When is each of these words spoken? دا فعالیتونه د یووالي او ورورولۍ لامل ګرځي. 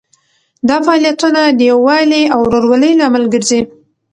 دا 0.67 0.77
فعالیتونه 0.85 1.41
د 1.57 1.59
یووالي 1.71 2.23
او 2.33 2.39
ورورولۍ 2.47 2.91
لامل 2.99 3.23
ګرځي. 3.33 3.61